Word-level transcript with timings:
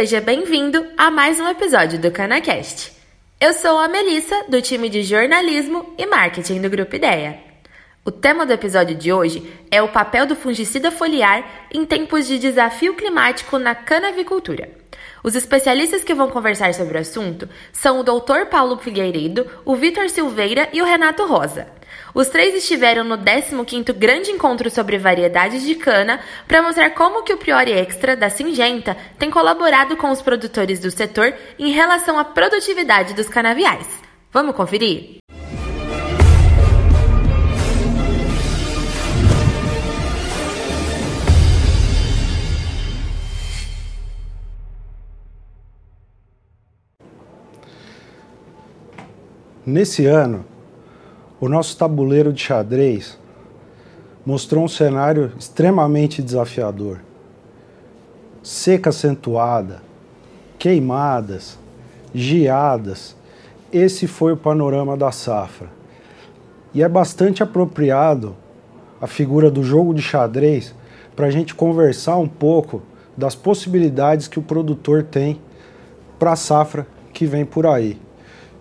Seja 0.00 0.18
bem-vindo 0.18 0.86
a 0.96 1.10
mais 1.10 1.38
um 1.38 1.46
episódio 1.46 1.98
do 1.98 2.10
CanaCast. 2.10 2.90
Eu 3.38 3.52
sou 3.52 3.78
a 3.78 3.86
Melissa, 3.86 4.44
do 4.48 4.62
time 4.62 4.88
de 4.88 5.02
jornalismo 5.02 5.92
e 5.98 6.06
marketing 6.06 6.62
do 6.62 6.70
Grupo 6.70 6.96
Ideia. 6.96 7.38
O 8.02 8.10
tema 8.10 8.46
do 8.46 8.52
episódio 8.54 8.96
de 8.96 9.12
hoje 9.12 9.52
é 9.70 9.82
o 9.82 9.88
papel 9.88 10.24
do 10.24 10.34
fungicida 10.34 10.90
foliar 10.90 11.68
em 11.70 11.84
tempos 11.84 12.26
de 12.26 12.38
desafio 12.38 12.94
climático 12.94 13.58
na 13.58 13.74
canavicultura. 13.74 14.70
Os 15.22 15.34
especialistas 15.34 16.02
que 16.02 16.14
vão 16.14 16.30
conversar 16.30 16.72
sobre 16.72 16.96
o 16.96 17.00
assunto 17.02 17.46
são 17.70 18.00
o 18.00 18.02
Dr. 18.02 18.46
Paulo 18.50 18.78
Figueiredo, 18.78 19.46
o 19.66 19.76
Vitor 19.76 20.08
Silveira 20.08 20.70
e 20.72 20.80
o 20.80 20.86
Renato 20.86 21.26
Rosa. 21.26 21.66
Os 22.12 22.28
três 22.28 22.54
estiveram 22.54 23.04
no 23.04 23.16
15º 23.16 23.92
Grande 23.92 24.30
Encontro 24.30 24.68
sobre 24.70 24.98
Variedades 24.98 25.62
de 25.62 25.76
Cana 25.76 26.20
para 26.46 26.62
mostrar 26.62 26.90
como 26.90 27.22
que 27.22 27.32
o 27.32 27.38
Priori 27.38 27.72
Extra 27.72 28.16
da 28.16 28.28
Singenta 28.28 28.96
tem 29.18 29.30
colaborado 29.30 29.96
com 29.96 30.10
os 30.10 30.20
produtores 30.20 30.80
do 30.80 30.90
setor 30.90 31.32
em 31.58 31.70
relação 31.70 32.18
à 32.18 32.24
produtividade 32.24 33.14
dos 33.14 33.28
canaviais. 33.28 33.86
Vamos 34.32 34.56
conferir? 34.56 35.18
Nesse 49.64 50.06
ano, 50.06 50.49
o 51.40 51.48
nosso 51.48 51.74
tabuleiro 51.76 52.34
de 52.34 52.42
xadrez 52.42 53.18
mostrou 54.26 54.62
um 54.62 54.68
cenário 54.68 55.32
extremamente 55.38 56.20
desafiador. 56.20 57.00
Seca 58.42 58.90
acentuada, 58.90 59.80
queimadas, 60.58 61.58
geadas. 62.14 63.16
Esse 63.72 64.06
foi 64.06 64.32
o 64.34 64.36
panorama 64.36 64.98
da 64.98 65.10
safra. 65.10 65.68
E 66.74 66.82
é 66.82 66.88
bastante 66.88 67.42
apropriado 67.42 68.36
a 69.00 69.06
figura 69.06 69.50
do 69.50 69.62
jogo 69.62 69.94
de 69.94 70.02
xadrez 70.02 70.74
para 71.16 71.26
a 71.26 71.30
gente 71.30 71.54
conversar 71.54 72.18
um 72.18 72.28
pouco 72.28 72.82
das 73.16 73.34
possibilidades 73.34 74.28
que 74.28 74.38
o 74.38 74.42
produtor 74.42 75.04
tem 75.04 75.40
para 76.18 76.32
a 76.32 76.36
safra 76.36 76.86
que 77.14 77.24
vem 77.24 77.46
por 77.46 77.66
aí. 77.66 77.98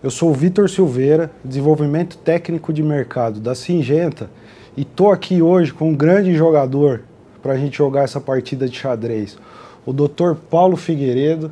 Eu 0.01 0.09
sou 0.09 0.29
o 0.29 0.33
Vitor 0.33 0.69
Silveira, 0.69 1.29
desenvolvimento 1.43 2.17
técnico 2.19 2.71
de 2.71 2.81
mercado 2.81 3.41
da 3.41 3.53
Singenta, 3.53 4.29
e 4.77 4.85
tô 4.85 5.11
aqui 5.11 5.41
hoje 5.41 5.73
com 5.73 5.89
um 5.89 5.93
grande 5.93 6.33
jogador 6.37 7.03
para 7.43 7.51
a 7.51 7.57
gente 7.57 7.77
jogar 7.77 8.03
essa 8.03 8.21
partida 8.21 8.69
de 8.69 8.77
xadrez, 8.77 9.37
o 9.85 9.91
Dr. 9.91 10.35
Paulo 10.49 10.77
Figueiredo, 10.77 11.51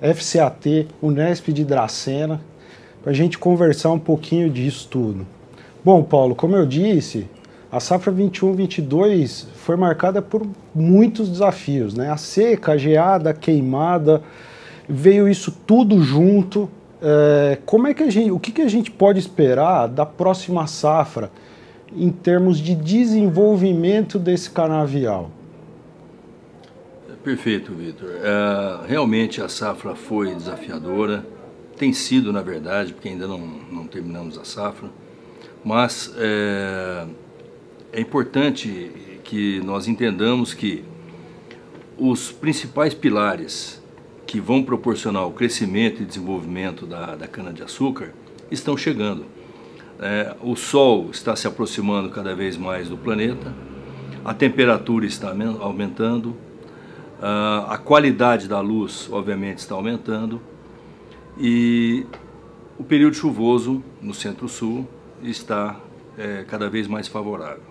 FCAT, 0.00 0.88
Unesp 1.02 1.48
de 1.48 1.62
Dracena, 1.62 2.40
para 3.02 3.12
a 3.12 3.14
gente 3.14 3.36
conversar 3.36 3.90
um 3.90 3.98
pouquinho 3.98 4.48
disso 4.48 4.88
tudo. 4.90 5.26
Bom, 5.84 6.02
Paulo, 6.02 6.34
como 6.34 6.56
eu 6.56 6.64
disse, 6.64 7.28
a 7.70 7.80
safra 7.80 8.10
21-22 8.10 9.44
foi 9.56 9.76
marcada 9.76 10.22
por 10.22 10.46
muitos 10.74 11.28
desafios, 11.28 11.92
né? 11.92 12.10
A 12.10 12.16
seca, 12.16 12.72
a 12.72 12.76
geada, 12.78 13.28
a 13.28 13.34
queimada, 13.34 14.22
veio 14.88 15.28
isso 15.28 15.52
tudo 15.66 16.02
junto 16.02 16.66
é, 17.06 17.58
como 17.66 17.86
é 17.86 17.92
que 17.92 18.02
a 18.02 18.10
gente, 18.10 18.30
o 18.30 18.40
que, 18.40 18.50
que 18.50 18.62
a 18.62 18.68
gente 18.68 18.90
pode 18.90 19.18
esperar 19.18 19.86
da 19.86 20.06
próxima 20.06 20.66
safra 20.66 21.30
em 21.94 22.10
termos 22.10 22.58
de 22.58 22.74
desenvolvimento 22.74 24.18
desse 24.18 24.50
canavial? 24.50 25.30
Perfeito, 27.22 27.72
Vitor. 27.72 28.08
É, 28.22 28.88
realmente 28.88 29.42
a 29.42 29.48
safra 29.48 29.94
foi 29.94 30.34
desafiadora, 30.34 31.26
tem 31.76 31.92
sido, 31.92 32.32
na 32.32 32.40
verdade, 32.40 32.94
porque 32.94 33.08
ainda 33.08 33.26
não, 33.26 33.38
não 33.38 33.86
terminamos 33.86 34.38
a 34.38 34.44
safra, 34.44 34.88
mas 35.62 36.14
é, 36.16 37.06
é 37.92 38.00
importante 38.00 38.90
que 39.24 39.60
nós 39.60 39.88
entendamos 39.88 40.54
que 40.54 40.84
os 41.98 42.32
principais 42.32 42.94
pilares 42.94 43.82
que 44.26 44.40
vão 44.40 44.62
proporcionar 44.62 45.26
o 45.26 45.32
crescimento 45.32 46.02
e 46.02 46.04
desenvolvimento 46.04 46.86
da, 46.86 47.14
da 47.14 47.26
cana-de-açúcar 47.28 48.12
estão 48.50 48.76
chegando. 48.76 49.24
É, 50.00 50.34
o 50.42 50.56
Sol 50.56 51.10
está 51.10 51.36
se 51.36 51.46
aproximando 51.46 52.10
cada 52.10 52.34
vez 52.34 52.56
mais 52.56 52.88
do 52.88 52.96
planeta, 52.96 53.54
a 54.24 54.32
temperatura 54.32 55.06
está 55.06 55.34
aumentando, 55.60 56.36
a 57.20 57.78
qualidade 57.78 58.48
da 58.48 58.60
luz, 58.60 59.08
obviamente, 59.10 59.58
está 59.58 59.74
aumentando 59.74 60.42
e 61.38 62.04
o 62.78 62.84
período 62.84 63.14
chuvoso 63.14 63.82
no 64.02 64.12
centro-sul 64.12 64.86
está 65.22 65.80
é, 66.18 66.44
cada 66.46 66.68
vez 66.68 66.86
mais 66.86 67.08
favorável. 67.08 67.62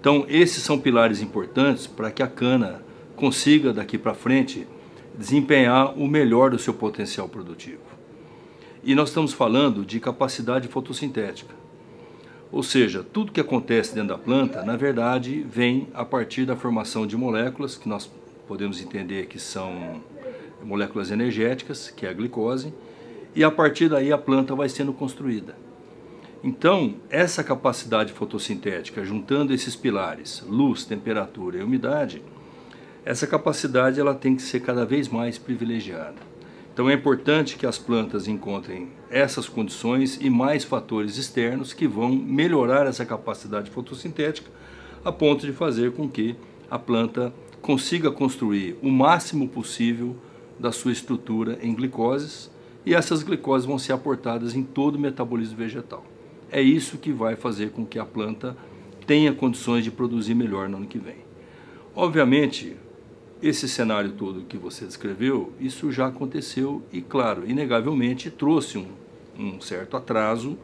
Então, 0.00 0.24
esses 0.28 0.62
são 0.62 0.78
pilares 0.78 1.20
importantes 1.20 1.86
para 1.86 2.10
que 2.10 2.22
a 2.22 2.26
cana 2.26 2.82
consiga, 3.16 3.72
daqui 3.72 3.98
para 3.98 4.14
frente, 4.14 4.66
desempenhar 5.16 5.98
o 5.98 6.06
melhor 6.06 6.50
do 6.50 6.58
seu 6.58 6.74
potencial 6.74 7.28
produtivo. 7.28 7.80
E 8.82 8.94
nós 8.94 9.10
estamos 9.10 9.32
falando 9.32 9.84
de 9.84 10.00
capacidade 10.00 10.68
fotossintética. 10.68 11.54
Ou 12.50 12.62
seja, 12.62 13.04
tudo 13.04 13.30
que 13.30 13.40
acontece 13.40 13.94
dentro 13.94 14.08
da 14.08 14.18
planta, 14.18 14.62
na 14.64 14.76
verdade, 14.76 15.46
vem 15.48 15.88
a 15.94 16.04
partir 16.04 16.44
da 16.44 16.56
formação 16.56 17.06
de 17.06 17.16
moléculas, 17.16 17.76
que 17.76 17.88
nós 17.88 18.10
podemos 18.48 18.82
entender 18.82 19.26
que 19.26 19.38
são 19.38 20.00
moléculas 20.64 21.10
energéticas, 21.10 21.90
que 21.90 22.04
é 22.04 22.08
a 22.08 22.12
glicose, 22.12 22.74
e 23.34 23.44
a 23.44 23.50
partir 23.50 23.88
daí 23.88 24.12
a 24.12 24.18
planta 24.18 24.54
vai 24.54 24.68
sendo 24.68 24.92
construída. 24.92 25.54
Então, 26.42 26.94
essa 27.10 27.44
capacidade 27.44 28.12
fotossintética, 28.12 29.04
juntando 29.04 29.52
esses 29.52 29.76
pilares, 29.76 30.42
luz, 30.48 30.84
temperatura 30.84 31.58
e 31.58 31.62
umidade, 31.62 32.22
essa 33.04 33.26
capacidade 33.26 33.98
ela 33.98 34.14
tem 34.14 34.36
que 34.36 34.42
ser 34.42 34.60
cada 34.60 34.84
vez 34.84 35.08
mais 35.08 35.38
privilegiada. 35.38 36.30
Então 36.72 36.88
é 36.88 36.94
importante 36.94 37.56
que 37.56 37.66
as 37.66 37.78
plantas 37.78 38.28
encontrem 38.28 38.88
essas 39.10 39.48
condições 39.48 40.18
e 40.20 40.30
mais 40.30 40.64
fatores 40.64 41.16
externos 41.16 41.72
que 41.72 41.86
vão 41.86 42.10
melhorar 42.10 42.86
essa 42.86 43.04
capacidade 43.04 43.70
fotossintética 43.70 44.50
a 45.04 45.10
ponto 45.10 45.44
de 45.44 45.52
fazer 45.52 45.92
com 45.92 46.08
que 46.08 46.36
a 46.70 46.78
planta 46.78 47.32
consiga 47.60 48.10
construir 48.10 48.76
o 48.82 48.90
máximo 48.90 49.48
possível 49.48 50.16
da 50.58 50.70
sua 50.70 50.92
estrutura 50.92 51.58
em 51.62 51.74
glicoses 51.74 52.50
e 52.84 52.94
essas 52.94 53.22
glicoses 53.22 53.66
vão 53.66 53.78
ser 53.78 53.92
aportadas 53.92 54.54
em 54.54 54.62
todo 54.62 54.96
o 54.96 55.00
metabolismo 55.00 55.56
vegetal. 55.56 56.04
É 56.50 56.60
isso 56.60 56.98
que 56.98 57.12
vai 57.12 57.36
fazer 57.36 57.70
com 57.70 57.84
que 57.84 57.98
a 57.98 58.04
planta 58.04 58.56
tenha 59.06 59.32
condições 59.32 59.84
de 59.84 59.90
produzir 59.90 60.34
melhor 60.34 60.68
no 60.68 60.78
ano 60.78 60.86
que 60.86 60.98
vem. 60.98 61.16
Obviamente, 61.94 62.76
esse 63.42 63.68
cenário 63.68 64.12
todo 64.12 64.42
que 64.42 64.56
você 64.56 64.84
descreveu, 64.84 65.52
isso 65.58 65.90
já 65.90 66.08
aconteceu 66.08 66.82
e, 66.92 67.00
claro, 67.00 67.48
inegavelmente 67.48 68.30
trouxe 68.30 68.78
um, 68.78 68.88
um 69.38 69.60
certo 69.60 69.96
atraso 69.96 70.58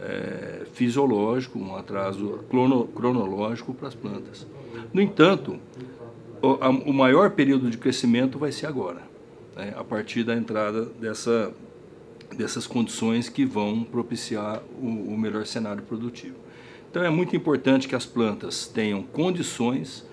é, 0.00 0.62
fisiológico, 0.72 1.58
um 1.58 1.76
atraso 1.76 2.44
crono, 2.48 2.86
cronológico 2.88 3.74
para 3.74 3.88
as 3.88 3.94
plantas. 3.94 4.46
No 4.92 5.00
entanto, 5.00 5.58
o, 6.40 6.58
a, 6.60 6.70
o, 6.70 6.92
maior 6.92 7.30
período 7.32 7.68
de 7.68 7.76
crescimento 7.76 8.38
vai 8.38 8.52
ser 8.52 8.66
agora, 8.66 9.02
né, 9.56 9.74
a 9.76 9.84
partir 9.84 10.24
da 10.24 10.34
entrada 10.34 10.84
dessa, 10.84 11.52
dessas 12.36 12.66
condições 12.66 13.28
que 13.28 13.44
vão 13.44 13.82
propiciar 13.82 14.62
o, 14.80 14.86
o 14.86 15.18
melhor 15.18 15.44
cenário 15.46 15.82
produtivo. 15.82 16.36
Então 16.90 17.02
é 17.02 17.10
muito 17.10 17.36
importante 17.36 17.86
que 17.86 17.94
as 17.94 18.06
plantas 18.06 18.66
tenham 18.66 19.02
condições 19.02 20.07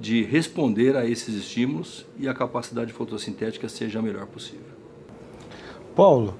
de 0.00 0.24
responder 0.24 0.96
a 0.96 1.04
esses 1.04 1.34
estímulos 1.34 2.06
e 2.18 2.26
a 2.26 2.32
capacidade 2.32 2.92
fotossintética 2.92 3.68
seja 3.68 3.98
a 3.98 4.02
melhor 4.02 4.26
possível. 4.26 4.64
Paulo, 5.94 6.34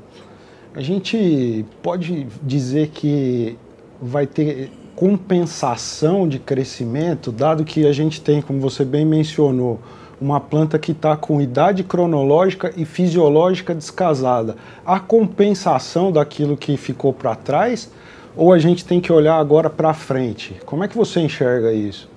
a 0.74 0.80
gente 0.80 1.64
pode 1.82 2.26
dizer 2.42 2.88
que 2.88 3.58
vai 4.00 4.26
ter 4.26 4.70
compensação 4.96 6.26
de 6.26 6.38
crescimento, 6.38 7.30
dado 7.30 7.64
que 7.64 7.86
a 7.86 7.92
gente 7.92 8.20
tem, 8.20 8.40
como 8.40 8.60
você 8.60 8.84
bem 8.84 9.04
mencionou, 9.04 9.80
uma 10.20 10.40
planta 10.40 10.78
que 10.78 10.92
está 10.92 11.16
com 11.16 11.40
idade 11.40 11.82
cronológica 11.82 12.72
e 12.76 12.84
fisiológica 12.84 13.74
descasada. 13.74 14.56
A 14.84 15.00
compensação 15.00 16.12
daquilo 16.12 16.56
que 16.56 16.76
ficou 16.76 17.12
para 17.12 17.34
trás 17.34 17.90
ou 18.36 18.52
a 18.52 18.58
gente 18.58 18.84
tem 18.84 19.00
que 19.00 19.12
olhar 19.12 19.36
agora 19.36 19.68
para 19.68 19.92
frente? 19.92 20.56
Como 20.64 20.84
é 20.84 20.88
que 20.88 20.96
você 20.96 21.20
enxerga 21.20 21.72
isso? 21.72 22.08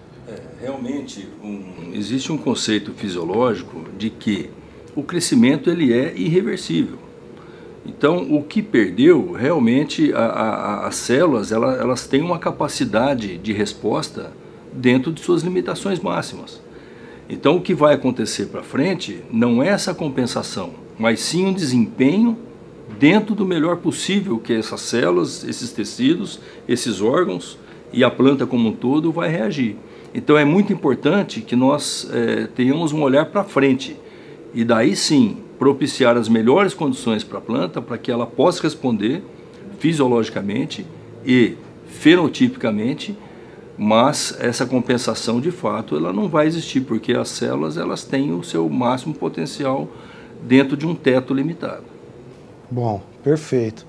Realmente 0.64 1.28
um, 1.44 1.92
existe 1.94 2.32
um 2.32 2.38
conceito 2.38 2.94
fisiológico 2.94 3.84
de 3.98 4.10
que 4.10 4.50
o 4.96 5.04
crescimento 5.04 5.70
ele 5.70 5.92
é 5.92 6.14
irreversível. 6.16 6.98
Então, 7.86 8.34
o 8.34 8.42
que 8.42 8.62
perdeu, 8.62 9.34
realmente, 9.34 10.14
a, 10.14 10.24
a, 10.24 10.88
as 10.88 10.96
células 10.96 11.52
elas, 11.52 11.78
elas 11.82 12.08
têm 12.08 12.22
uma 12.22 12.40
capacidade 12.40 13.38
de 13.38 13.52
resposta 13.52 14.32
dentro 14.72 15.12
de 15.12 15.20
suas 15.20 15.44
limitações 15.44 16.00
máximas. 16.00 16.62
Então, 17.28 17.58
o 17.58 17.62
que 17.62 17.74
vai 17.74 17.96
acontecer 17.96 18.46
para 18.46 18.64
frente 18.64 19.20
não 19.30 19.62
é 19.62 19.68
essa 19.68 19.94
compensação, 19.94 20.76
mas 20.98 21.20
sim 21.20 21.46
um 21.46 21.54
desempenho 21.54 22.38
dentro 22.98 23.36
do 23.36 23.46
melhor 23.46 23.78
possível 23.78 24.40
que 24.40 24.54
essas 24.54 24.80
células, 24.80 25.44
esses 25.44 25.74
tecidos, 25.74 26.40
esses 26.70 27.02
órgãos 27.02 27.58
e 27.92 28.02
a 28.02 28.10
planta 28.10 28.46
como 28.46 28.70
um 28.70 28.74
todo 28.74 29.12
vai 29.12 29.28
reagir. 29.28 29.76
Então, 30.14 30.38
é 30.38 30.46
muito 30.46 30.72
importante 30.72 31.42
que 31.42 31.56
nós 31.56 32.08
é, 32.12 32.48
tenhamos 32.48 32.92
um 32.92 33.02
olhar 33.02 33.26
para 33.26 33.44
frente 33.44 33.98
e 34.54 34.64
daí 34.64 34.96
sim 34.96 35.38
propiciar 35.58 36.18
as 36.18 36.30
melhores 36.30 36.74
condições 36.74 37.24
para 37.24 37.40
a 37.40 37.42
planta 37.42 37.82
para 37.82 37.98
que 37.98 38.12
ela 38.12 38.28
possa 38.28 38.62
responder 38.64 39.24
fisiologicamente 39.80 40.86
e 41.26 41.56
fenotipicamente 41.88 43.18
mas 43.78 44.38
essa 44.40 44.66
compensação 44.66 45.42
de 45.42 45.52
fato 45.52 45.96
ela 45.96 46.14
não 46.14 46.28
vai 46.28 46.46
existir 46.46 46.82
porque 46.82 47.14
as 47.14 47.30
células 47.30 47.78
elas 47.78 48.04
têm 48.04 48.32
o 48.32 48.44
seu 48.44 48.70
máximo 48.70 49.14
potencial 49.14 49.88
dentro 50.44 50.78
de 50.78 50.86
um 50.86 50.94
teto 50.94 51.34
limitado. 51.34 51.84
Bom, 52.70 53.02
perfeito. 53.24 53.86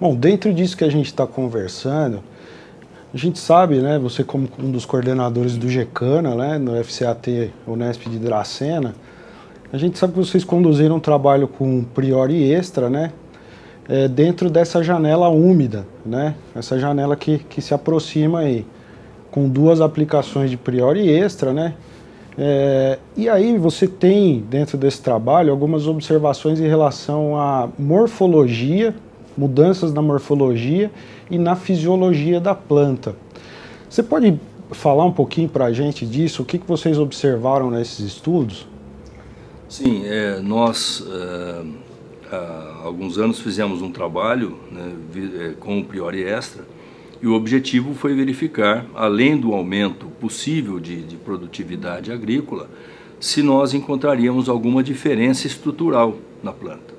Bom, 0.00 0.14
dentro 0.14 0.52
disso 0.52 0.76
que 0.76 0.84
a 0.84 0.90
gente 0.90 1.06
está 1.06 1.26
conversando, 1.26 2.22
a 3.12 3.16
gente 3.16 3.38
sabe, 3.38 3.80
né, 3.80 3.98
você 3.98 4.22
como 4.22 4.48
um 4.58 4.70
dos 4.70 4.84
coordenadores 4.84 5.56
do 5.56 5.68
GECANA, 5.68 6.34
né, 6.34 6.58
no 6.58 6.82
FCAT 6.84 7.52
Unesp 7.66 8.08
de 8.08 8.18
Dracena, 8.18 8.94
a 9.72 9.78
gente 9.78 9.98
sabe 9.98 10.12
que 10.14 10.18
vocês 10.18 10.44
conduziram 10.44 10.96
um 10.96 11.00
trabalho 11.00 11.48
com 11.48 11.82
priori 11.82 12.50
extra, 12.52 12.90
né, 12.90 13.12
é, 13.88 14.06
dentro 14.06 14.50
dessa 14.50 14.82
janela 14.82 15.28
úmida, 15.28 15.86
né, 16.04 16.34
essa 16.54 16.78
janela 16.78 17.16
que, 17.16 17.38
que 17.38 17.62
se 17.62 17.72
aproxima 17.72 18.40
aí 18.40 18.66
com 19.30 19.48
duas 19.48 19.80
aplicações 19.80 20.50
de 20.50 20.56
priori 20.56 21.08
extra, 21.10 21.52
né? 21.52 21.74
É, 22.40 22.98
e 23.16 23.28
aí 23.28 23.58
você 23.58 23.88
tem 23.88 24.40
dentro 24.48 24.78
desse 24.78 25.02
trabalho 25.02 25.50
algumas 25.50 25.88
observações 25.88 26.60
em 26.60 26.68
relação 26.68 27.36
à 27.36 27.68
morfologia, 27.76 28.94
mudanças 29.38 29.94
na 29.94 30.02
morfologia 30.02 30.90
e 31.30 31.38
na 31.38 31.54
fisiologia 31.54 32.40
da 32.40 32.54
planta. 32.54 33.14
Você 33.88 34.02
pode 34.02 34.38
falar 34.72 35.04
um 35.04 35.12
pouquinho 35.12 35.48
para 35.48 35.66
a 35.66 35.72
gente 35.72 36.04
disso? 36.04 36.42
O 36.42 36.44
que, 36.44 36.58
que 36.58 36.66
vocês 36.66 36.98
observaram 36.98 37.70
nesses 37.70 38.00
estudos? 38.00 38.66
Sim, 39.68 40.02
é, 40.06 40.40
nós 40.40 41.06
é, 41.08 41.62
há 42.32 42.80
alguns 42.82 43.16
anos 43.16 43.38
fizemos 43.38 43.80
um 43.80 43.92
trabalho 43.92 44.58
né, 44.72 44.92
é, 45.40 45.48
com 45.60 45.78
o 45.78 45.84
priori 45.84 46.24
extra 46.24 46.64
e 47.22 47.26
o 47.26 47.34
objetivo 47.34 47.94
foi 47.94 48.14
verificar, 48.14 48.86
além 48.94 49.36
do 49.36 49.52
aumento 49.52 50.06
possível 50.20 50.80
de, 50.80 51.02
de 51.02 51.16
produtividade 51.16 52.10
agrícola, 52.10 52.68
se 53.20 53.42
nós 53.42 53.74
encontraríamos 53.74 54.48
alguma 54.48 54.82
diferença 54.82 55.46
estrutural 55.46 56.16
na 56.42 56.52
planta. 56.52 56.97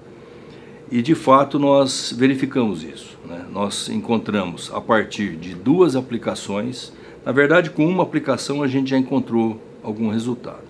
E 0.91 1.01
de 1.01 1.13
fato 1.13 1.59
nós 1.59 2.13
verificamos 2.17 2.83
isso. 2.83 3.17
Né? 3.25 3.45
Nós 3.51 3.89
encontramos 3.89 4.71
a 4.73 4.81
partir 4.81 5.35
de 5.35 5.53
duas 5.53 5.95
aplicações, 5.95 6.91
na 7.25 7.31
verdade 7.31 7.69
com 7.69 7.85
uma 7.85 8.03
aplicação 8.03 8.63
a 8.63 8.67
gente 8.67 8.89
já 8.89 8.97
encontrou 8.97 9.61
algum 9.83 10.09
resultado, 10.09 10.63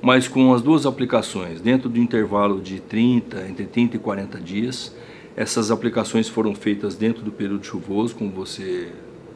mas 0.00 0.28
com 0.28 0.52
as 0.54 0.62
duas 0.62 0.86
aplicações 0.86 1.60
dentro 1.60 1.88
do 1.88 1.98
intervalo 1.98 2.60
de 2.60 2.80
30, 2.80 3.48
entre 3.48 3.66
30 3.66 3.96
e 3.96 3.98
40 3.98 4.40
dias, 4.40 4.94
essas 5.36 5.70
aplicações 5.70 6.28
foram 6.28 6.54
feitas 6.54 6.94
dentro 6.94 7.22
do 7.22 7.30
período 7.30 7.64
chuvoso, 7.64 8.14
como 8.14 8.30
você 8.30 8.88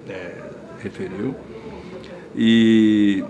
é, 0.09 0.35
referiu, 0.83 1.35
e, 2.35 3.23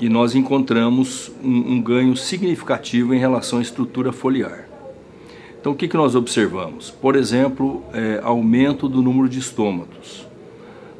e 0.00 0.08
nós 0.08 0.34
encontramos 0.34 1.30
um, 1.44 1.72
um, 1.72 1.82
ganho 1.82 2.16
significativo 2.16 3.12
em 3.12 3.18
relação 3.18 3.58
à 3.58 3.62
estrutura 3.62 4.12
foliar. 4.12 4.65
Então, 5.66 5.74
o 5.74 5.76
que, 5.76 5.88
que 5.88 5.96
nós 5.96 6.14
observamos? 6.14 6.92
Por 6.92 7.16
exemplo, 7.16 7.82
é, 7.92 8.20
aumento 8.22 8.88
do 8.88 9.02
número 9.02 9.28
de 9.28 9.40
estômatos. 9.40 10.24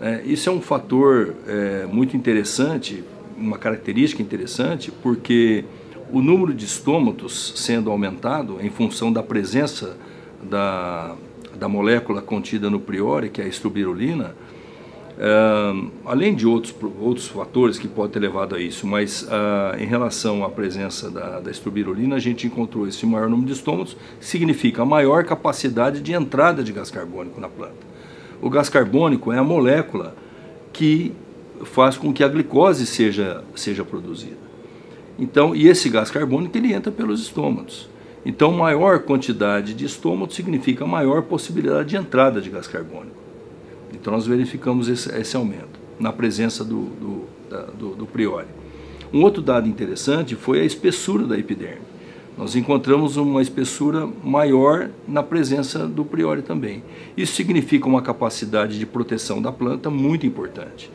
É, 0.01 0.23
isso 0.25 0.51
é 0.51 0.53
um 0.53 0.61
fator 0.61 1.37
é, 1.47 1.87
muito 1.87 2.17
interessante, 2.17 3.05
uma 3.39 3.59
característica 3.59 4.21
interessante, 4.21 4.91
porque 4.91 5.65
o 6.11 6.21
número 6.21 6.53
de 6.53 6.65
estômatos 6.65 7.53
sendo 7.55 7.93
aumentado 7.93 8.59
em 8.61 8.69
função 8.69 9.13
da 9.13 9.23
presença 9.23 9.97
da, 10.43 11.15
da 11.57 11.69
molécula 11.69 12.21
contida 12.21 12.69
no 12.69 12.81
priori, 12.81 13.31
que 13.31 13.41
é 13.41 13.45
a 13.45 13.49
estrubirulina, 13.49 14.35
além 16.05 16.35
de 16.35 16.47
outros, 16.47 16.75
outros 17.01 17.27
fatores 17.27 17.79
que 17.79 17.89
podem 17.89 18.13
ter 18.13 18.19
levado 18.19 18.55
a 18.55 18.61
isso, 18.61 18.87
mas 18.87 19.23
uh, 19.23 19.79
em 19.79 19.87
relação 19.87 20.45
à 20.45 20.51
presença 20.51 21.11
da, 21.11 21.41
da 21.41 21.51
estrubirulina, 21.51 22.17
a 22.17 22.19
gente 22.19 22.47
encontrou 22.47 22.87
esse 22.87 23.07
maior 23.07 23.29
número 23.29 23.47
de 23.47 23.55
estômagos, 23.55 23.97
significa 24.21 24.83
a 24.83 24.85
maior 24.85 25.25
capacidade 25.25 26.01
de 26.01 26.13
entrada 26.13 26.63
de 26.63 26.73
gás 26.73 26.91
carbônico 26.91 27.41
na 27.41 27.49
planta. 27.49 27.87
O 28.43 28.51
gás 28.51 28.69
carbônico 28.69 29.33
é 29.33 29.39
a 29.39 29.45
molécula 29.45 30.15
que 30.73 31.13
faz 31.65 31.97
com 31.97 32.12
que 32.12 32.23
a 32.23 32.29
glicose 32.29 32.87
seja, 32.87 33.43
seja 33.55 33.85
produzida. 33.85 34.37
Então, 35.19 35.57
e 35.57 35.67
esse 35.67 35.89
gás 35.89 36.11
carbônico 36.11 36.57
ele 36.59 36.75
entra 36.75 36.93
pelos 36.93 37.23
estômagos. 37.23 37.89
Então, 38.25 38.53
maior 38.53 38.99
quantidade 39.01 39.73
de 39.73 39.87
estômago 39.87 40.35
significa 40.35 40.85
maior 40.85 41.23
possibilidade 41.23 41.91
de 41.91 41.97
entrada 41.97 42.41
de 42.41 42.51
gás 42.51 42.67
carbônico. 42.67 43.25
Então, 44.01 44.13
nós 44.13 44.27
verificamos 44.27 44.89
esse, 44.89 45.11
esse 45.17 45.37
aumento 45.37 45.81
na 45.99 46.13
presença 46.13 46.65
do, 46.65 46.85
do, 46.85 47.25
da, 47.51 47.63
do, 47.63 47.95
do 47.95 48.07
priori. 48.07 48.47
Um 49.13 49.23
outro 49.23 49.43
dado 49.43 49.69
interessante 49.69 50.35
foi 50.35 50.61
a 50.61 50.65
espessura 50.65 51.25
da 51.25 51.39
epiderme. 51.39 51.83
Nós 52.37 52.55
encontramos 52.55 53.17
uma 53.17 53.41
espessura 53.41 54.07
maior 54.23 54.91
na 55.09 55.23
presença 55.23 55.87
do 55.87 56.05
priori 56.05 56.43
também. 56.43 56.83
Isso 57.17 57.35
significa 57.35 57.89
uma 57.89 58.03
capacidade 58.03 58.79
de 58.79 58.85
proteção 58.85 59.41
da 59.41 59.51
planta 59.51 59.89
muito 59.89 60.27
importante. 60.27 60.91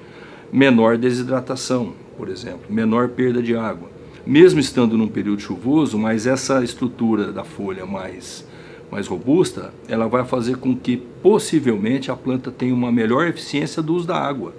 Menor 0.53 0.97
desidratação, 0.97 1.93
por 2.15 2.29
exemplo, 2.29 2.65
menor 2.69 3.09
perda 3.09 3.41
de 3.41 3.55
água 3.55 3.89
mesmo 4.25 4.59
estando 4.59 4.97
num 4.97 5.07
período 5.07 5.41
chuvoso, 5.41 5.97
mas 5.97 6.27
essa 6.27 6.63
estrutura 6.63 7.31
da 7.31 7.43
folha 7.43 7.85
mais, 7.85 8.45
mais 8.91 9.07
robusta, 9.07 9.73
ela 9.87 10.07
vai 10.07 10.25
fazer 10.25 10.57
com 10.57 10.75
que 10.75 10.97
possivelmente 10.97 12.11
a 12.11 12.15
planta 12.15 12.51
tenha 12.51 12.73
uma 12.73 12.91
melhor 12.91 13.27
eficiência 13.27 13.81
do 13.81 13.93
uso 13.95 14.07
da 14.07 14.17
água, 14.17 14.53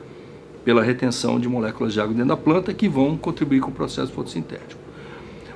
pela 0.64 0.82
retenção 0.82 1.39
de 1.39 1.48
moléculas 1.48 1.93
de 1.93 2.01
água 2.01 2.15
dentro 2.15 2.29
da 2.29 2.36
planta 2.36 2.72
que 2.72 2.89
vão 2.89 3.17
contribuir 3.17 3.60
com 3.60 3.70
o 3.70 3.74
processo 3.74 4.12
fotossintético. 4.12 4.81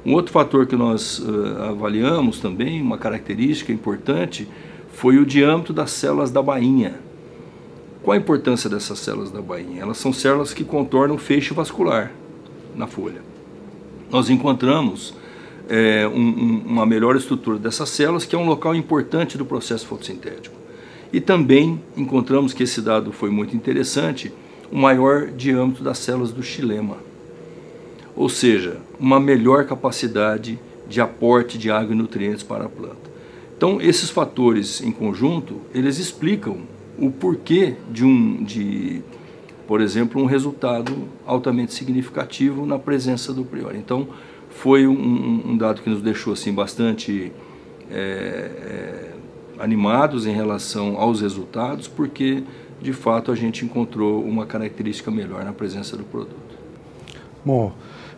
Um 0.04 0.12
outro 0.12 0.32
fator 0.32 0.66
que 0.66 0.76
nós 0.76 1.18
uh, 1.18 1.62
avaliamos 1.70 2.38
também, 2.38 2.80
uma 2.82 2.98
característica 2.98 3.72
importante, 3.72 4.46
foi 4.92 5.18
o 5.18 5.26
diâmetro 5.26 5.72
das 5.72 5.90
células 5.90 6.30
da 6.30 6.42
bainha. 6.42 6.94
Qual 8.02 8.14
a 8.14 8.18
importância 8.18 8.70
dessas 8.70 8.98
células 8.98 9.30
da 9.30 9.42
bainha? 9.42 9.82
Elas 9.82 9.96
são 9.96 10.12
células 10.12 10.52
que 10.54 10.64
contornam 10.64 11.16
o 11.16 11.18
feixe 11.18 11.52
vascular 11.52 12.12
na 12.74 12.86
folha 12.86 13.26
nós 14.10 14.30
encontramos 14.30 15.14
é, 15.68 16.06
um, 16.06 16.20
um, 16.20 16.62
uma 16.66 16.86
melhor 16.86 17.16
estrutura 17.16 17.58
dessas 17.58 17.88
células, 17.90 18.24
que 18.24 18.34
é 18.34 18.38
um 18.38 18.46
local 18.46 18.74
importante 18.74 19.36
do 19.36 19.44
processo 19.44 19.86
fotossintético. 19.86 20.56
E 21.12 21.20
também 21.20 21.80
encontramos 21.96 22.52
que 22.52 22.62
esse 22.62 22.80
dado 22.80 23.12
foi 23.12 23.30
muito 23.30 23.56
interessante, 23.56 24.32
o 24.70 24.76
maior 24.76 25.28
diâmetro 25.28 25.84
das 25.84 25.98
células 25.98 26.32
do 26.32 26.42
xilema. 26.42 26.96
Ou 28.14 28.28
seja, 28.28 28.78
uma 28.98 29.20
melhor 29.20 29.64
capacidade 29.64 30.58
de 30.88 31.00
aporte 31.00 31.58
de 31.58 31.70
água 31.70 31.94
e 31.94 31.98
nutrientes 31.98 32.42
para 32.42 32.64
a 32.64 32.68
planta. 32.68 33.06
Então, 33.56 33.80
esses 33.80 34.10
fatores 34.10 34.82
em 34.82 34.90
conjunto, 34.90 35.60
eles 35.74 35.98
explicam 35.98 36.58
o 36.98 37.10
porquê 37.10 37.74
de 37.90 38.04
um, 38.04 38.42
de, 38.42 39.02
por 39.66 39.80
exemplo, 39.80 40.20
um 40.20 40.26
resultado 40.26 40.92
altamente 41.26 41.72
significativo 41.72 42.66
na 42.66 42.78
presença 42.78 43.32
do 43.32 43.44
priori. 43.44 43.78
Então, 43.78 44.08
foi 44.56 44.86
um, 44.86 45.42
um 45.50 45.56
dado 45.56 45.82
que 45.82 45.90
nos 45.90 46.00
deixou 46.02 46.32
assim 46.32 46.52
bastante 46.52 47.32
é, 47.90 47.96
é, 47.96 49.10
animados 49.58 50.26
em 50.26 50.32
relação 50.32 50.98
aos 50.98 51.20
resultados, 51.20 51.86
porque 51.86 52.42
de 52.80 52.92
fato 52.92 53.30
a 53.30 53.34
gente 53.34 53.64
encontrou 53.64 54.22
uma 54.22 54.46
característica 54.46 55.10
melhor 55.10 55.44
na 55.44 55.52
presença 55.52 55.96
do 55.96 56.04
produto. 56.04 56.56
Bom, 57.44 57.72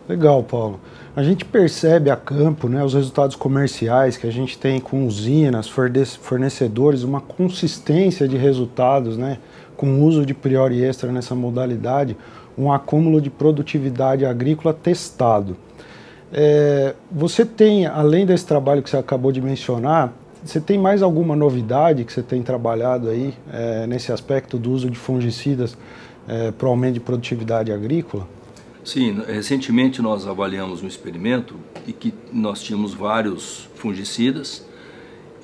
legal, 0.08 0.42
Paulo. 0.42 0.80
A 1.14 1.22
gente 1.22 1.44
percebe 1.44 2.10
a 2.10 2.16
campo 2.16 2.68
né, 2.68 2.84
os 2.84 2.94
resultados 2.94 3.34
comerciais 3.34 4.16
que 4.16 4.26
a 4.26 4.32
gente 4.32 4.56
tem 4.56 4.80
com 4.80 5.06
usinas, 5.06 5.68
fornecedores, 5.68 7.02
uma 7.02 7.20
consistência 7.20 8.28
de 8.28 8.36
resultados, 8.36 9.16
né? 9.16 9.38
com 9.76 10.02
uso 10.02 10.24
de 10.24 10.34
priori 10.34 10.82
extra 10.82 11.12
nessa 11.12 11.34
modalidade, 11.34 12.16
um 12.56 12.72
acúmulo 12.72 13.20
de 13.20 13.30
produtividade 13.30 14.24
agrícola 14.24 14.72
testado. 14.74 15.56
É, 16.32 16.94
você 17.10 17.44
tem, 17.44 17.86
além 17.86 18.26
desse 18.26 18.46
trabalho 18.46 18.82
que 18.82 18.90
você 18.90 18.96
acabou 18.96 19.32
de 19.32 19.40
mencionar, 19.40 20.12
você 20.44 20.60
tem 20.60 20.78
mais 20.78 21.02
alguma 21.02 21.34
novidade 21.34 22.04
que 22.04 22.12
você 22.12 22.22
tem 22.22 22.42
trabalhado 22.42 23.08
aí 23.08 23.34
é, 23.52 23.86
nesse 23.86 24.12
aspecto 24.12 24.58
do 24.58 24.70
uso 24.70 24.88
de 24.88 24.96
fungicidas 24.96 25.76
é, 26.28 26.50
para 26.50 26.66
o 26.66 26.70
aumento 26.70 26.94
de 26.94 27.00
produtividade 27.00 27.72
agrícola? 27.72 28.28
Sim, 28.84 29.20
recentemente 29.26 30.00
nós 30.00 30.26
avaliamos 30.26 30.82
um 30.82 30.86
experimento 30.86 31.56
e 31.86 31.92
que 31.92 32.14
nós 32.32 32.62
tínhamos 32.62 32.94
vários 32.94 33.68
fungicidas 33.74 34.66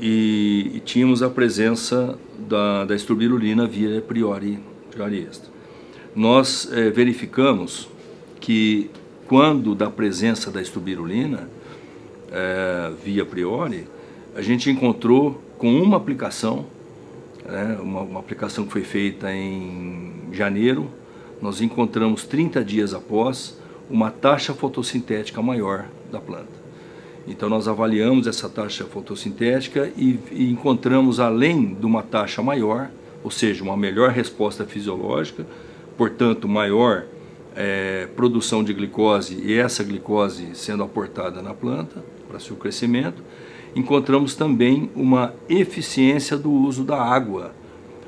e, 0.00 0.71
e 0.75 0.81
tínhamos 0.81 1.23
a 1.23 1.29
presença 1.29 2.19
da, 2.38 2.85
da 2.85 2.95
via 3.67 4.00
priori, 4.00 4.59
priori 4.91 5.26
extra. 5.29 5.50
Nós 6.14 6.71
é, 6.73 6.91
verificamos 6.91 7.88
que 8.41 8.91
quando 9.28 9.75
da 9.75 9.90
presença 9.90 10.50
da 10.50 10.61
estrobirulina 10.61 11.49
é, 12.31 12.93
via 13.04 13.25
priori, 13.25 13.87
a 14.35 14.43
gente 14.43 14.71
encontrou 14.71 15.40
com 15.59 15.81
uma 15.81 15.97
aplicação, 15.97 16.66
né, 17.45 17.78
uma, 17.81 18.00
uma 18.02 18.21
aplicação 18.21 18.66
que 18.66 18.73
foi 18.73 18.83
feita 18.83 19.33
em 19.33 20.12
janeiro, 20.33 20.90
nós 21.40 21.61
encontramos 21.61 22.25
30 22.25 22.64
dias 22.64 22.95
após 22.95 23.59
uma 23.88 24.11
taxa 24.11 24.54
fotossintética 24.54 25.40
maior 25.43 25.87
da 26.11 26.19
planta. 26.19 26.64
Então 27.26 27.49
nós 27.49 27.69
avaliamos 27.69 28.26
essa 28.26 28.49
taxa 28.49 28.85
fotossintética 28.85 29.90
e, 29.97 30.19
e, 30.31 30.50
encontramos 30.50 31.21
além 31.21 31.75
de 31.75 31.87
uma 31.87 32.02
taxa 32.02 32.43
maior, 32.43 32.90
ou 33.23 33.31
seja, 33.31 33.62
uma 33.62 33.76
melhor 33.76 34.11
resposta 34.11 34.64
fisiológica, 34.64 35.47
portanto 35.97 36.49
maior 36.49 37.04
é, 37.54 38.08
produção 38.16 38.64
de 38.64 38.73
glicose 38.73 39.40
e 39.44 39.54
essa 39.54 39.84
glicose 39.84 40.49
sendo 40.54 40.82
aportada 40.82 41.40
na 41.40 41.54
planta 41.54 42.04
para 42.28 42.40
seu 42.40 42.56
crescimento, 42.56 43.23
encontramos 43.75 44.34
também 44.34 44.90
uma 44.94 45.34
eficiência 45.49 46.37
do 46.37 46.50
uso 46.50 46.84
da 46.84 47.00
água 47.00 47.54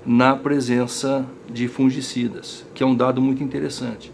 na 0.04 0.36
presença 0.36 1.26
de 1.48 1.66
fungicidas, 1.66 2.64
que 2.74 2.82
é 2.82 2.86
um 2.86 2.94
dado 2.94 3.20
muito 3.20 3.42
interessante. 3.42 4.12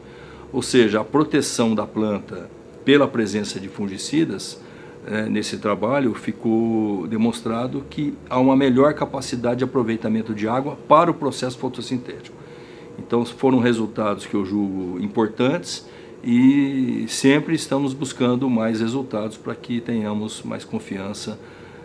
Ou 0.53 0.63
seja, 0.63 1.01
a 1.01 1.05
proteção 1.05 1.75
da 1.75 1.87
planta 1.87 2.51
pela 2.85 3.07
presença 3.07 3.61
de 3.61 3.69
fungicidas, 3.69 4.61
é, 5.07 5.29
nesse 5.29 5.59
trabalho 5.59 6.15
ficou 6.15 7.07
demonstrado 7.07 7.85
que 7.91 8.15
há 8.29 8.39
uma 8.39 8.57
melhor 8.57 8.95
capacidade 8.95 9.59
de 9.59 9.65
aproveitamento 9.65 10.35
de 10.35 10.47
água 10.47 10.77
para 10.89 11.11
o 11.11 11.15
processo 11.15 11.59
fotossintético. 11.59 12.42
Então 13.05 13.25
foram 13.25 13.59
resultados 13.59 14.27
que 14.27 14.35
eu 14.35 14.45
julgo 14.45 14.99
importantes 15.01 15.87
e 16.23 17.05
sempre 17.09 17.55
estamos 17.55 17.93
buscando 17.93 18.49
mais 18.49 18.81
resultados 18.81 19.37
para 19.37 19.55
que 19.55 19.81
tenhamos 19.81 20.43
mais 20.43 20.65
confiança 20.65 21.39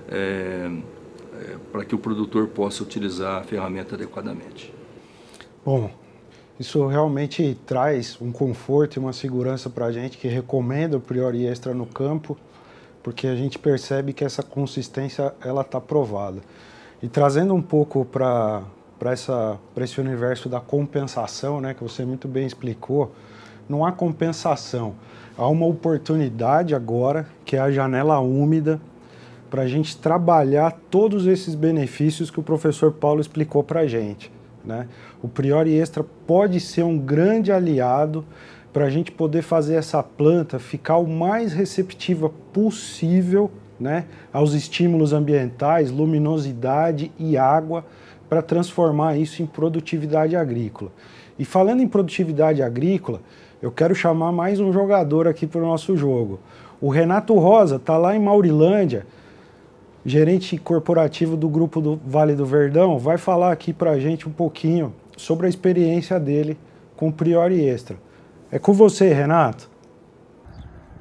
é, 0.10 0.70
para 1.72 1.84
que 1.84 1.96
o 1.96 1.98
produtor 1.98 2.48
possa 2.48 2.84
utilizar 2.84 3.42
a 3.42 3.44
ferramenta 3.44 3.96
adequadamente. 3.96 4.74
Bom, 5.66 5.90
isso 6.60 6.86
realmente 6.88 7.58
traz 7.66 8.18
um 8.22 8.32
conforto 8.32 8.96
e 8.96 9.00
uma 9.00 9.14
segurança 9.14 9.70
para 9.70 9.86
a 9.86 9.92
gente 9.92 10.18
que 10.18 10.28
recomenda 10.28 10.98
o 10.98 11.02
Priori 11.02 11.46
Extra 11.46 11.74
no 11.74 11.86
campo, 11.86 12.38
porque 13.04 13.28
a 13.28 13.36
gente 13.36 13.60
percebe 13.60 14.14
que 14.14 14.24
essa 14.24 14.42
consistência 14.42 15.34
ela 15.44 15.62
está 15.62 15.82
provada. 15.82 16.42
E 17.02 17.08
trazendo 17.08 17.54
um 17.54 17.62
pouco 17.62 18.06
para 18.06 18.64
para 19.00 19.14
esse 19.14 20.02
universo 20.02 20.50
da 20.50 20.60
compensação, 20.60 21.62
né, 21.62 21.74
que 21.74 21.84
você 21.84 22.04
muito 22.04 22.28
bem 22.28 22.46
explicou, 22.46 23.14
não 23.70 23.86
há 23.86 23.92
compensação. 23.92 24.96
Há 25.38 25.48
uma 25.48 25.66
oportunidade 25.66 26.74
agora, 26.74 27.28
que 27.46 27.56
é 27.56 27.60
a 27.60 27.72
janela 27.72 28.20
úmida, 28.20 28.82
para 29.50 29.64
a 29.64 29.68
gente 29.68 29.98
trabalhar 29.98 30.78
todos 30.90 31.26
esses 31.26 31.56
benefícios 31.56 32.30
que 32.32 32.40
o 32.40 32.44
professor 32.44 32.92
Paulo 32.92 33.22
explicou 33.22 33.64
para 33.64 33.82
a 33.82 33.88
gente. 33.88 34.32
Né? 34.66 34.88
O 35.22 35.28
Priori 35.28 35.74
Extra 35.76 36.04
pode 36.04 36.60
ser 36.60 36.84
um 36.84 36.98
grande 36.98 37.52
aliado 37.52 38.26
para 38.74 38.86
a 38.86 38.90
gente 38.90 39.12
poder 39.12 39.42
fazer 39.42 39.76
essa 39.76 40.04
planta 40.04 40.60
ficar 40.60 40.98
o 40.98 41.08
mais 41.08 41.54
receptiva 41.54 42.30
possível 42.52 43.50
né, 43.80 44.06
aos 44.34 44.54
estímulos 44.54 45.14
ambientais, 45.14 45.92
luminosidade 45.92 47.12
e 47.18 47.38
água, 47.38 47.86
para 48.30 48.42
transformar 48.42 49.18
isso 49.18 49.42
em 49.42 49.46
produtividade 49.46 50.36
agrícola. 50.36 50.92
E 51.38 51.46
falando 51.46 51.82
em 51.82 51.88
produtividade 51.88 52.62
agrícola, 52.62 53.22
eu 53.62 53.72
quero 53.72 53.96
chamar 53.96 54.32
mais 54.32 54.60
um 54.60 54.72
jogador 54.72 55.28
aqui 55.28 55.48
para 55.48 55.62
o 55.62 55.66
nosso 55.66 55.96
jogo. 55.96 56.40
O 56.80 56.90
Renato 56.90 57.34
Rosa 57.36 57.78
está 57.78 57.98
lá 57.98 58.16
em 58.16 58.20
Maurilândia, 58.20 59.06
gerente 60.06 60.58
corporativo 60.58 61.36
do 61.36 61.50
grupo 61.50 61.82
do 61.82 62.00
Vale 62.06 62.36
do 62.36 62.46
Verdão, 62.46 62.98
vai 62.98 63.18
falar 63.18 63.52
aqui 63.52 63.74
para 63.74 63.92
a 63.92 64.00
gente 64.00 64.28
um 64.28 64.32
pouquinho 64.32 64.94
sobre 65.18 65.48
a 65.48 65.50
experiência 65.50 66.20
dele 66.20 66.58
com 66.96 67.10
o 67.10 67.14
Priori 67.14 67.66
Extra. 67.66 67.98
É 68.52 68.58
com 68.58 68.74
você, 68.74 69.12
Renato. 69.12 69.70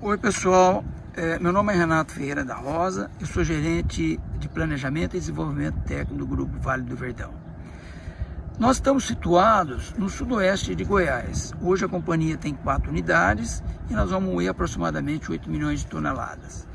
Oi, 0.01 0.19
pessoal. 0.19 0.83
É, 1.17 1.39
meu 1.39 1.51
nome 1.51 1.73
é 1.73 1.77
Renato 1.77 2.13
Ferreira 2.13 2.45
da 2.45 2.55
Rosa, 2.55 3.11
eu 3.19 3.27
sou 3.27 3.43
gerente 3.43 4.21
de 4.47 4.55
Planejamento 4.55 5.17
e 5.17 5.21
Desenvolvimento 5.21 5.81
Técnico 5.85 6.15
do 6.15 6.27
Grupo 6.27 6.59
Vale 6.61 6.83
do 6.83 6.97
Verdão. 6.97 7.35
Nós 8.59 8.77
estamos 8.77 9.05
situados 9.05 9.93
no 9.99 10.09
sudoeste 10.09 10.75
de 10.75 10.85
Goiás. 10.85 11.53
Hoje 11.61 11.85
a 11.85 11.89
companhia 11.89 12.39
tem 12.39 12.55
quatro 12.55 12.91
unidades 12.91 13.63
e 13.91 13.93
nós 13.93 14.11
vamos 14.11 14.33
moer 14.33 14.49
aproximadamente 14.49 15.31
8 15.31 15.51
milhões 15.51 15.81
de 15.81 15.87
toneladas. 15.87 16.67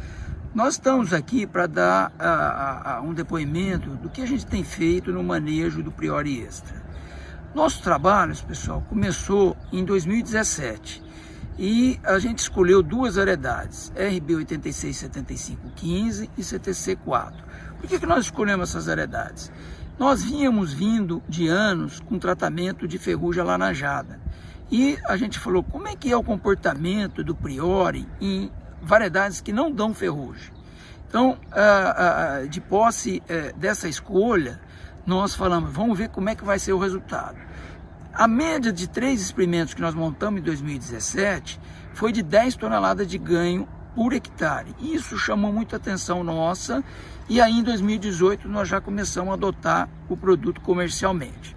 Nós 0.54 0.74
estamos 0.74 1.14
aqui 1.14 1.48
para 1.48 1.66
dar 1.66 2.12
a, 2.20 2.98
a, 2.98 3.02
um 3.02 3.14
depoimento 3.14 3.90
do 3.92 4.10
que 4.10 4.22
a 4.22 4.28
gente 4.28 4.46
tem 4.46 4.64
feito 4.64 5.12
no 5.12 5.24
manejo 5.24 5.82
do 5.82 5.92
Priori 5.92 6.42
Extra. 6.42 6.76
Nosso 7.56 7.82
trabalho, 7.82 8.36
pessoal, 8.46 8.84
começou 8.88 9.58
em 9.72 9.84
2017 9.84 11.02
e 11.58 12.00
a 12.04 12.20
gente 12.20 12.40
escolheu 12.40 12.84
duas 12.84 13.16
variedades, 13.16 13.92
RB 13.96 14.36
867515 14.36 16.30
e 16.38 16.42
CTC4. 16.42 17.51
Por 17.82 17.90
que, 17.90 18.00
que 18.00 18.06
nós 18.06 18.26
escolhemos 18.26 18.70
essas 18.70 18.86
variedades? 18.86 19.52
Nós 19.98 20.24
vínhamos 20.24 20.72
vindo 20.72 21.22
de 21.28 21.48
anos 21.48 22.00
com 22.00 22.20
tratamento 22.20 22.88
de 22.88 22.98
ferrugem 22.98 23.44
laranjada. 23.44 24.20
E 24.72 24.98
a 25.06 25.18
gente 25.18 25.40
falou, 25.40 25.64
como 25.64 25.88
é 25.88 25.96
que 25.96 26.12
é 26.12 26.16
o 26.16 26.24
comportamento 26.24 27.24
do 27.24 27.36
Priori 27.36 28.08
em 28.22 28.52
variedades 28.82 29.42
que 29.42 29.52
não 29.52 29.72
dão 29.72 29.94
ferrugem. 29.94 30.52
Então, 31.08 31.38
de 32.50 32.62
posse 32.62 33.22
é, 33.28 33.52
dessa 33.54 33.90
escolha, 33.90 34.62
nós 35.06 35.36
falamos, 35.36 35.72
vamos 35.72 35.98
ver 35.98 36.10
como 36.10 36.30
é 36.30 36.36
que 36.36 36.44
vai 36.46 36.58
ser 36.58 36.74
o 36.74 36.78
resultado. 36.78 37.38
A 38.14 38.28
média 38.28 38.72
de 38.72 38.88
três 38.88 39.22
experimentos 39.22 39.74
que 39.74 39.82
nós 39.82 39.94
montamos 39.94 40.40
em 40.40 40.44
2017 40.44 41.60
foi 41.94 42.12
de 42.12 42.22
10 42.22 42.56
toneladas 42.56 43.08
de 43.08 43.18
ganho 43.18 43.68
por 43.96 44.14
hectare. 44.14 44.76
Isso 44.80 45.18
chamou 45.18 45.52
muita 45.52 45.76
atenção 45.76 46.24
nossa 46.24 46.84
e 47.30 47.40
aí 47.40 47.60
em 47.60 47.64
2018 47.64 48.48
nós 48.48 48.68
já 48.68 48.82
começamos 48.82 49.32
a 49.32 49.34
adotar 49.34 49.90
o 50.10 50.18
produto 50.18 50.62
comercialmente. 50.62 51.56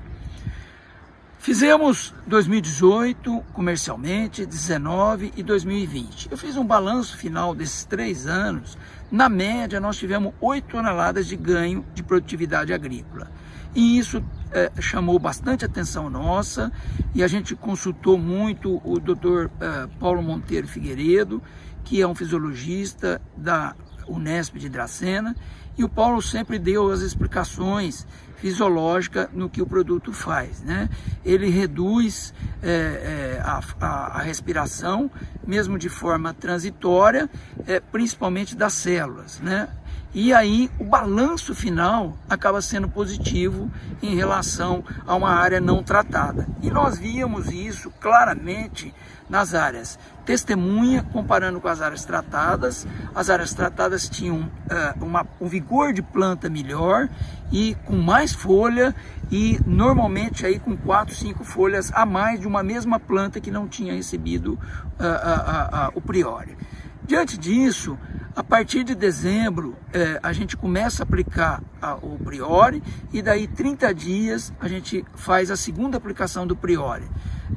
Fizemos 1.45 2.15
2018 2.27 3.43
comercialmente, 3.53 4.47
19 4.47 5.31
e 5.37 5.43
2020. 5.43 6.29
Eu 6.31 6.39
fiz 6.39 6.57
um 6.57 6.65
balanço 6.65 7.19
final 7.19 7.55
desses 7.55 7.85
três 7.85 8.27
anos. 8.27 8.79
Na 9.13 9.29
média, 9.29 9.79
nós 9.79 9.99
tivemos 9.99 10.33
8 10.41 10.69
toneladas 10.69 11.27
de 11.27 11.37
ganho 11.37 11.85
de 11.93 12.03
produtividade 12.03 12.73
agrícola. 12.73 13.31
E 13.75 13.99
isso 13.99 14.25
é, 14.53 14.71
chamou 14.81 15.19
bastante 15.19 15.67
atenção 15.67 16.09
nossa 16.09 16.73
e 17.15 17.23
a 17.23 17.29
gente 17.29 17.55
consultou 17.55 18.17
muito 18.17 18.81
o 18.85 18.99
Dr. 18.99 19.51
É, 19.61 19.87
Paulo 19.99 20.23
Monteiro 20.23 20.67
Figueiredo, 20.67 21.43
que 21.85 22.01
é 22.01 22.07
um 22.07 22.15
fisiologista 22.15 23.21
da 23.37 23.77
Unesp 24.09 24.57
de 24.57 24.69
Dracena, 24.69 25.37
e 25.77 25.85
o 25.85 25.89
Paulo 25.89 26.23
sempre 26.23 26.59
deu 26.59 26.91
as 26.91 27.01
explicações 27.01 28.07
fisiológica 28.45 29.31
no 29.33 29.49
que 29.49 29.63
o 29.63 29.67
produto 29.67 30.13
faz. 30.13 30.61
Né? 30.61 30.91
Ele 31.25 31.49
reduz 31.49 32.35
é, 32.63 32.69
é, 32.69 33.43
a, 33.43 33.63
a, 33.81 34.19
a, 34.19 34.21
respiração, 34.21 35.11
mesmo 35.47 35.79
de 35.79 35.89
forma 35.89 36.35
transitória, 36.35 37.31
é, 37.67 37.81
principalmente 37.81 38.55
das 38.55 38.75
células. 38.75 39.41
Né? 39.41 39.67
E 40.13 40.35
aí 40.35 40.71
o 40.79 40.85
balanço 40.85 41.55
final 41.55 42.19
acaba 42.29 42.61
sendo 42.61 42.87
positivo 42.87 43.71
em 44.03 44.15
relação 44.15 44.85
a 45.07 45.15
uma 45.15 45.31
área 45.31 45.59
não 45.59 45.83
tratada. 45.83 46.47
E 46.61 46.71
nós 46.71 46.99
víamos 46.99 47.51
isso 47.51 47.91
claramente 47.99 48.95
nas 49.27 49.55
áreas 49.55 49.99
testemunha, 50.25 51.03
comparando 51.13 51.61
com 51.61 51.69
as 51.69 51.81
áreas 51.81 52.05
tratadas. 52.05 52.87
As 53.15 53.31
áreas 53.31 53.53
tratadas 53.53 54.09
tinham 54.09 54.39
uh, 54.39 55.05
uma, 55.05 55.27
um 55.41 55.47
vigor 55.47 55.93
de 55.93 56.03
planta 56.03 56.49
melhor 56.49 57.09
e 57.53 57.77
com 57.85 57.97
mais 57.97 58.33
folha 58.33 58.95
e 59.31 59.59
normalmente 59.67 60.45
aí 60.45 60.59
com 60.59 60.77
quatro, 60.77 61.15
cinco 61.15 61.45
folhas 61.45 61.91
a 61.95 62.05
mais 62.05 62.41
de 62.41 62.47
uma 62.47 62.63
mesma 62.63 62.99
planta 63.01 63.41
que 63.41 63.51
não 63.51 63.67
tinha 63.67 63.95
recebido 63.95 64.53
uh, 64.53 64.57
uh, 64.57 65.93
o 65.95 66.01
priori. 66.01 66.57
Diante 67.07 67.37
disso, 67.37 67.99
a 68.35 68.43
partir 68.43 68.83
de 68.83 68.95
dezembro, 68.95 69.77
é, 69.93 70.19
a 70.23 70.33
gente 70.33 70.57
começa 70.57 71.03
a 71.03 71.05
aplicar 71.05 71.63
a, 71.81 71.95
o 71.97 72.19
Priori 72.19 72.83
e 73.13 73.21
daí 73.21 73.47
30 73.47 73.95
dias 73.95 74.53
a 74.59 74.67
gente 74.67 75.05
faz 75.15 75.51
a 75.51 75.57
segunda 75.57 75.99
aplicação 75.99 76.47
do 76.47 76.57
Priori. 76.57 77.05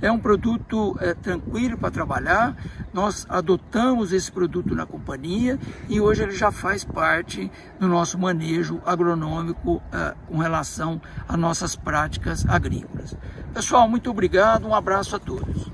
É 0.02 0.12
um 0.12 0.20
produto 0.20 0.98
é, 1.00 1.14
tranquilo 1.14 1.78
para 1.78 1.90
trabalhar, 1.90 2.56
nós 2.94 3.26
adotamos 3.30 4.12
esse 4.12 4.30
produto 4.30 4.76
na 4.76 4.86
companhia 4.86 5.58
e 5.88 6.02
hoje 6.02 6.24
ele 6.24 6.34
já 6.34 6.52
faz 6.52 6.84
parte 6.84 7.50
do 7.80 7.88
nosso 7.88 8.20
manejo 8.20 8.82
agronômico 8.86 9.82
é, 9.94 10.14
com 10.28 10.38
relação 10.38 11.02
às 11.28 11.40
nossas 11.40 11.74
práticas 11.74 12.46
agrícolas. 12.48 13.16
Pessoal, 13.54 13.88
muito 13.88 14.12
obrigado, 14.12 14.68
um 14.68 14.76
abraço 14.76 15.16
a 15.16 15.20
todos. 15.20 15.72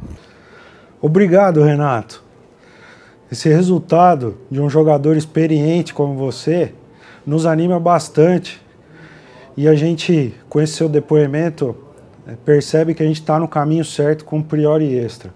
Obrigado, 1.02 1.64
Renato. 1.64 2.24
Esse 3.34 3.50
resultado 3.50 4.38
de 4.52 4.62
um 4.62 4.70
jogador 4.70 5.18
experiente 5.18 5.92
como 5.92 6.14
você 6.14 6.72
nos 7.26 7.48
anima 7.48 7.80
bastante 7.80 8.62
e 9.58 9.68
a 9.68 9.74
gente, 9.74 10.36
com 10.48 10.62
esse 10.62 10.74
seu 10.74 10.88
depoimento, 10.88 11.76
é, 12.28 12.36
percebe 12.46 12.94
que 12.94 13.02
a 13.02 13.06
gente 13.08 13.22
está 13.22 13.40
no 13.40 13.48
caminho 13.48 13.84
certo 13.84 14.24
com 14.24 14.40
Priori 14.40 14.96
Extra. 14.96 15.34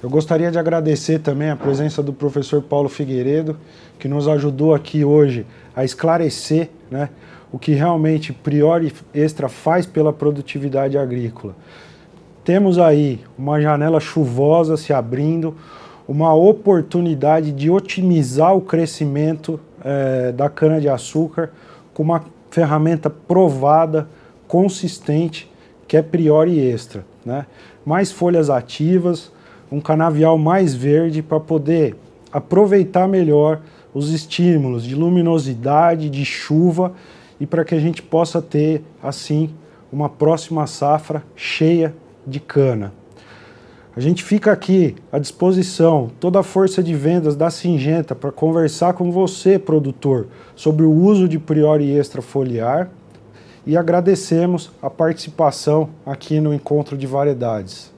Eu 0.00 0.08
gostaria 0.08 0.52
de 0.52 0.58
agradecer 0.60 1.18
também 1.18 1.50
a 1.50 1.56
presença 1.56 2.00
do 2.00 2.12
professor 2.12 2.62
Paulo 2.62 2.88
Figueiredo, 2.88 3.58
que 3.98 4.06
nos 4.06 4.28
ajudou 4.28 4.72
aqui 4.72 5.04
hoje 5.04 5.44
a 5.74 5.84
esclarecer 5.84 6.70
né, 6.88 7.08
o 7.50 7.58
que 7.58 7.72
realmente 7.72 8.32
Priori 8.32 8.94
Extra 9.12 9.48
faz 9.48 9.84
pela 9.84 10.12
produtividade 10.12 10.96
agrícola. 10.96 11.56
Temos 12.44 12.78
aí 12.78 13.18
uma 13.36 13.60
janela 13.60 13.98
chuvosa 13.98 14.76
se 14.76 14.92
abrindo, 14.92 15.56
uma 16.08 16.34
oportunidade 16.34 17.50
de 17.52 17.70
otimizar 17.70 18.54
o 18.54 18.60
crescimento 18.60 19.58
é, 19.84 20.32
da 20.32 20.48
cana-de-açúcar 20.48 21.50
com 21.92 22.02
uma 22.02 22.24
ferramenta 22.50 23.10
provada, 23.10 24.08
consistente, 24.46 25.50
que 25.88 25.96
é 25.96 26.02
Priori 26.02 26.58
Extra. 26.60 27.04
Né? 27.24 27.46
Mais 27.84 28.12
folhas 28.12 28.48
ativas, 28.50 29.32
um 29.70 29.80
canavial 29.80 30.38
mais 30.38 30.74
verde 30.74 31.22
para 31.22 31.40
poder 31.40 31.96
aproveitar 32.32 33.08
melhor 33.08 33.60
os 33.92 34.10
estímulos 34.10 34.84
de 34.84 34.94
luminosidade, 34.94 36.10
de 36.10 36.24
chuva 36.24 36.92
e 37.40 37.46
para 37.46 37.64
que 37.64 37.74
a 37.74 37.80
gente 37.80 38.02
possa 38.02 38.40
ter, 38.40 38.82
assim, 39.02 39.50
uma 39.92 40.08
próxima 40.08 40.66
safra 40.66 41.22
cheia 41.34 41.94
de 42.26 42.38
cana. 42.38 42.92
A 43.96 44.00
gente 44.00 44.22
fica 44.22 44.52
aqui 44.52 44.94
à 45.10 45.18
disposição, 45.18 46.12
toda 46.20 46.38
a 46.38 46.42
força 46.42 46.82
de 46.82 46.94
vendas 46.94 47.34
da 47.34 47.48
Singenta 47.48 48.14
para 48.14 48.30
conversar 48.30 48.92
com 48.92 49.10
você, 49.10 49.58
produtor, 49.58 50.28
sobre 50.54 50.84
o 50.84 50.92
uso 50.92 51.26
de 51.26 51.38
Priori 51.38 51.96
Extra 51.96 52.20
Foliar 52.20 52.90
e 53.66 53.74
agradecemos 53.74 54.70
a 54.82 54.90
participação 54.90 55.88
aqui 56.04 56.40
no 56.40 56.52
Encontro 56.52 56.94
de 56.94 57.06
Variedades. 57.06 57.90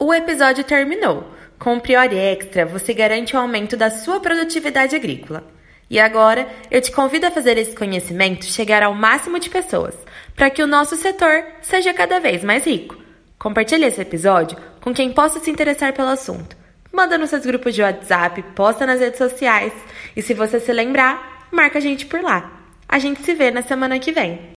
O 0.00 0.14
episódio 0.14 0.64
terminou. 0.64 1.24
Com 1.58 1.76
o 1.76 1.80
Priori 1.80 2.16
Extra, 2.16 2.64
você 2.64 2.94
garante 2.94 3.36
o 3.36 3.38
aumento 3.38 3.76
da 3.76 3.90
sua 3.90 4.18
produtividade 4.18 4.96
agrícola. 4.96 5.44
E 5.90 6.00
agora, 6.00 6.48
eu 6.70 6.80
te 6.80 6.90
convido 6.90 7.26
a 7.26 7.30
fazer 7.30 7.58
esse 7.58 7.76
conhecimento 7.76 8.46
chegar 8.46 8.82
ao 8.82 8.94
máximo 8.94 9.38
de 9.38 9.50
pessoas, 9.50 9.94
para 10.34 10.50
que 10.50 10.62
o 10.62 10.66
nosso 10.66 10.96
setor 10.96 11.44
seja 11.62 11.94
cada 11.94 12.20
vez 12.20 12.42
mais 12.42 12.64
rico. 12.64 12.96
Compartilhe 13.38 13.84
esse 13.84 14.00
episódio 14.00 14.56
com 14.80 14.92
quem 14.92 15.12
possa 15.12 15.40
se 15.40 15.50
interessar 15.50 15.92
pelo 15.92 16.08
assunto. 16.08 16.56
Manda 16.92 17.18
nos 17.18 17.30
seus 17.30 17.44
grupos 17.44 17.74
de 17.74 17.82
WhatsApp, 17.82 18.42
posta 18.54 18.86
nas 18.86 19.00
redes 19.00 19.18
sociais 19.18 19.72
e 20.16 20.22
se 20.22 20.32
você 20.32 20.60
se 20.60 20.72
lembrar, 20.72 21.48
marca 21.50 21.78
a 21.78 21.80
gente 21.80 22.06
por 22.06 22.22
lá. 22.22 22.50
A 22.88 22.98
gente 22.98 23.22
se 23.22 23.34
vê 23.34 23.50
na 23.50 23.62
semana 23.62 23.98
que 23.98 24.12
vem. 24.12 24.48